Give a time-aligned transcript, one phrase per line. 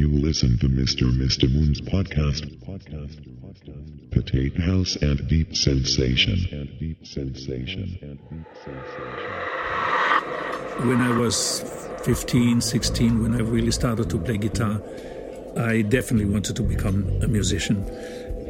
[0.00, 1.12] You listen to Mr.
[1.12, 1.46] Mr.
[1.52, 2.48] Moon's podcast.
[4.10, 4.96] Potato House.
[4.96, 6.38] And Deep Sensation.
[10.78, 11.60] When I was
[12.04, 14.80] 15, 16, when I really started to play guitar,
[15.58, 17.84] I definitely wanted to become a musician.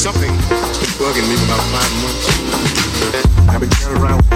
[0.00, 3.50] something been bugging me for about five months.
[3.50, 4.29] I've been turning around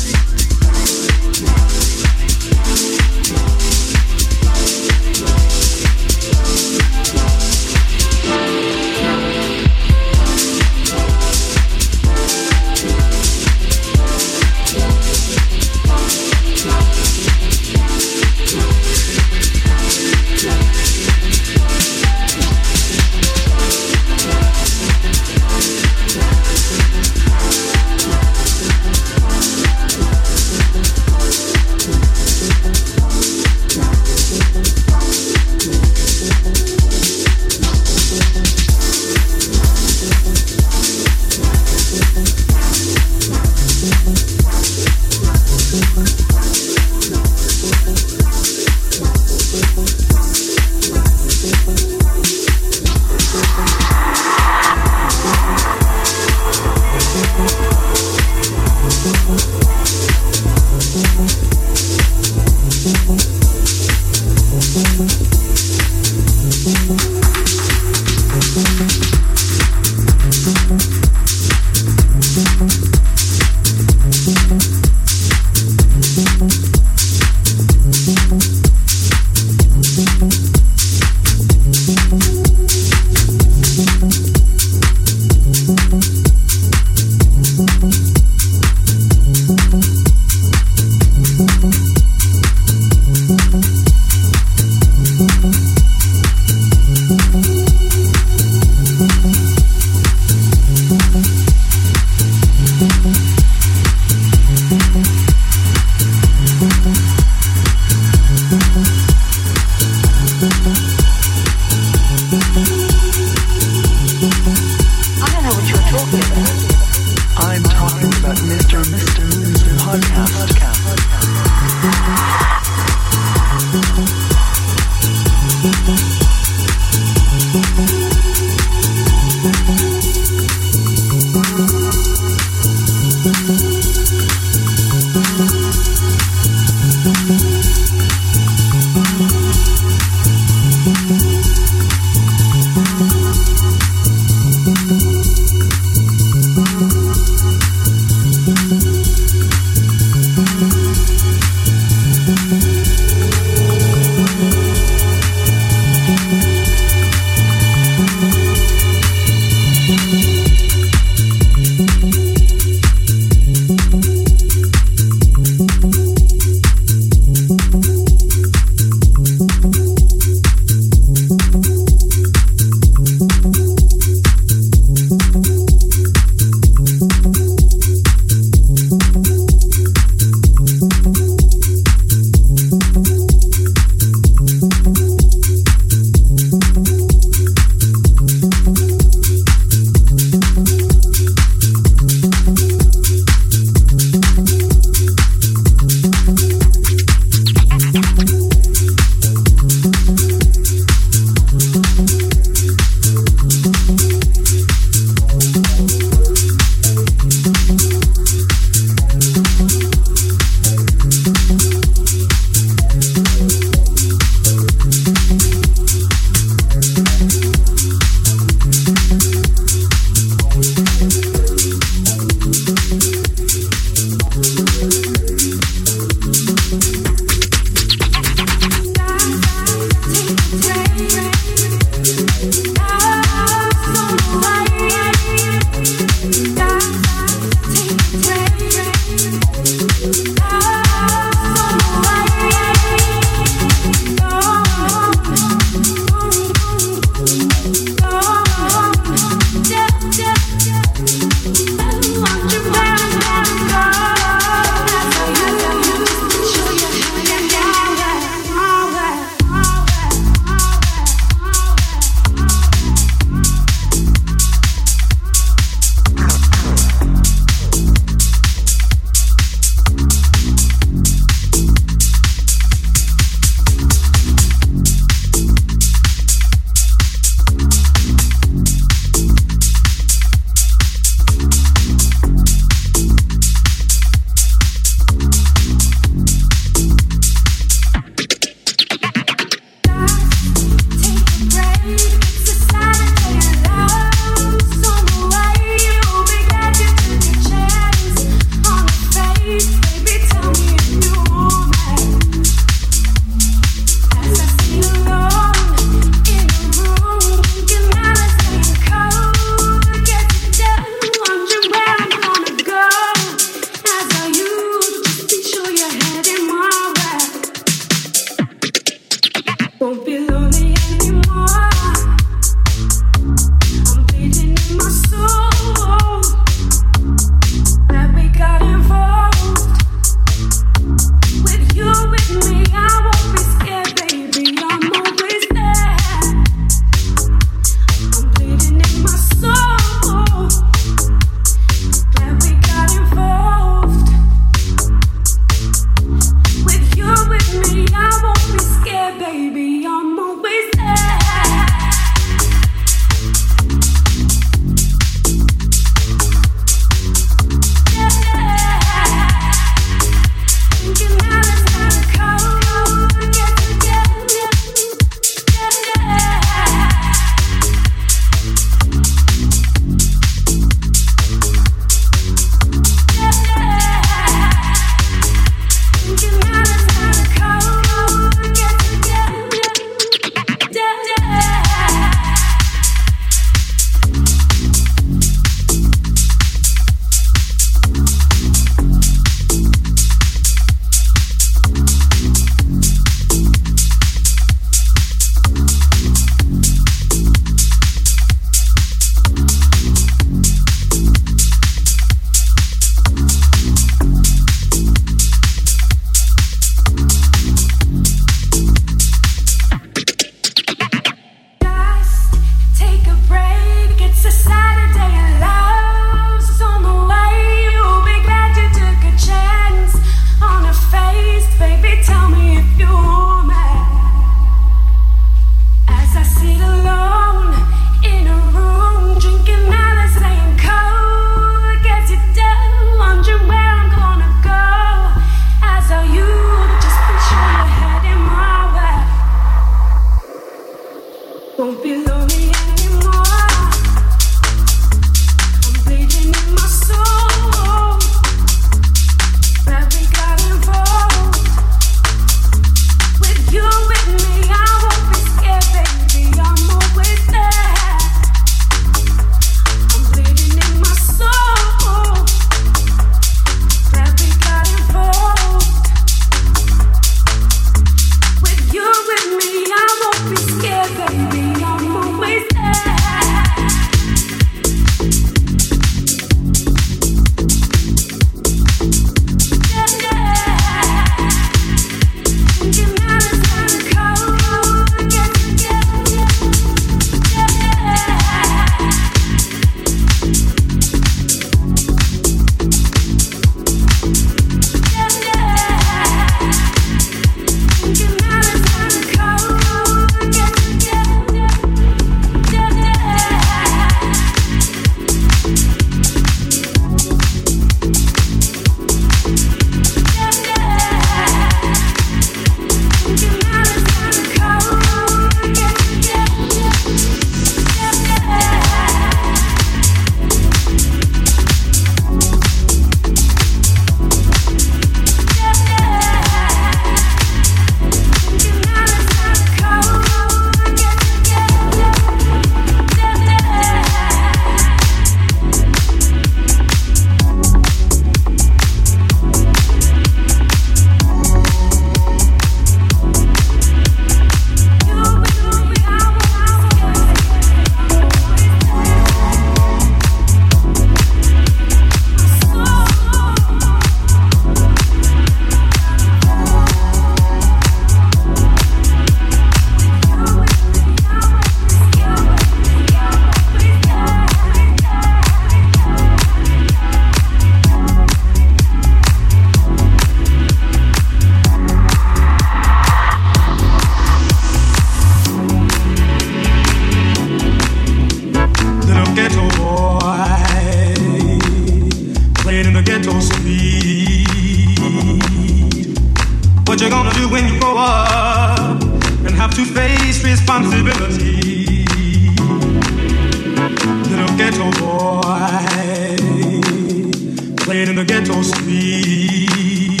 [597.76, 600.00] played in the ghetto street.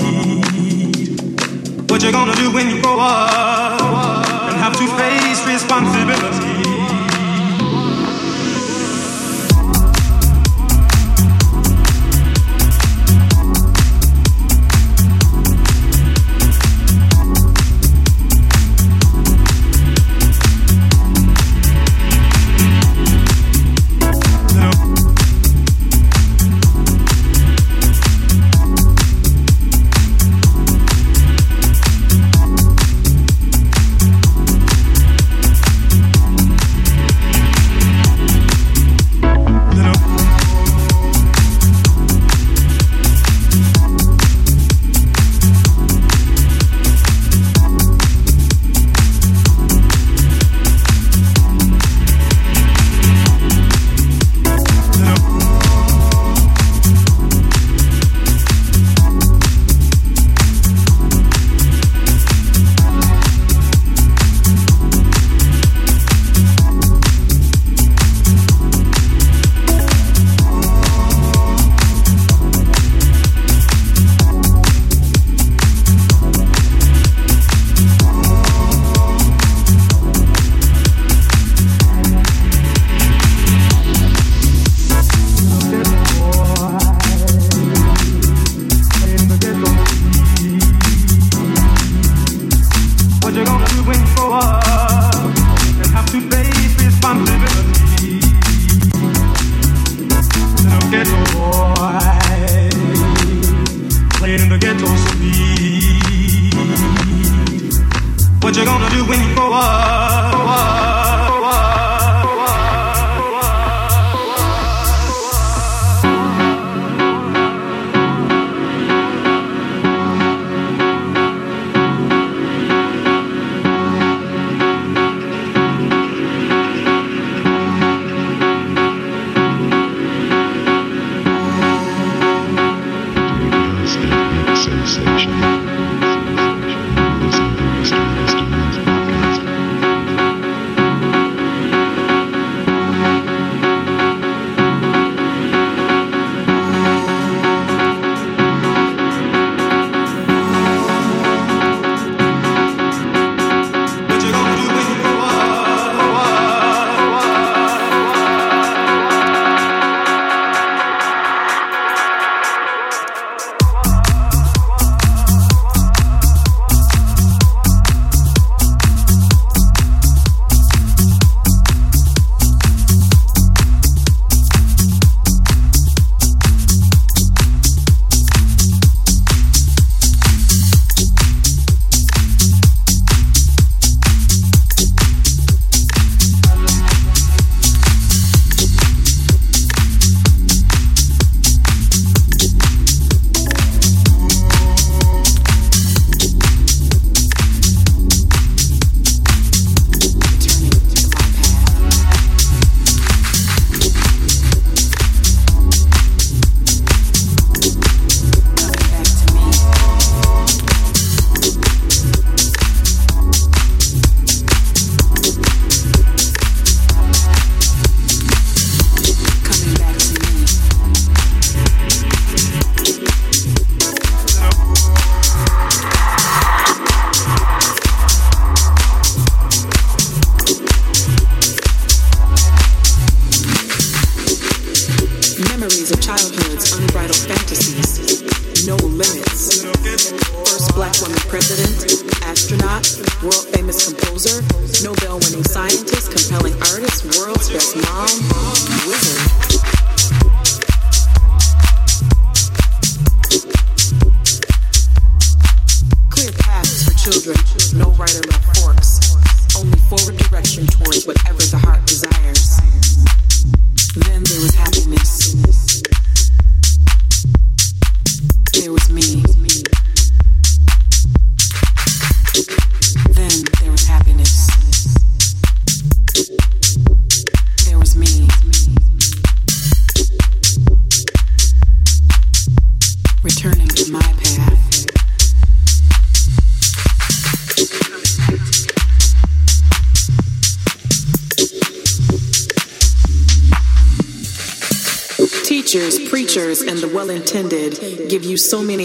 [1.90, 3.45] What you gonna do when you grow up?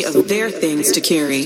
[0.05, 1.45] of their things to carry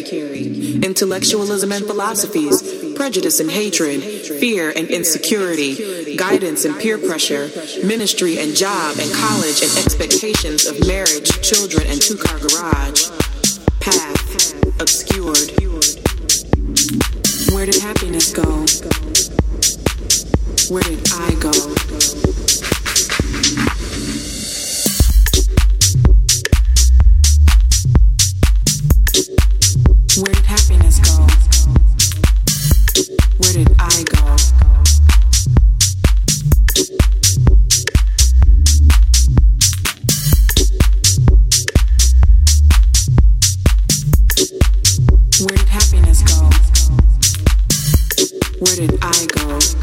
[0.84, 7.49] intellectualism and philosophies, prejudice and hatred, fear and insecurity, guidance and peer pressure,
[7.86, 13.15] ministry and job and college and expectations of marriage, children, and two car garage.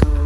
[0.01, 0.22] Risk.